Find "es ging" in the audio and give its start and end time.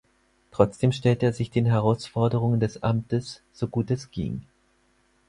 3.91-4.41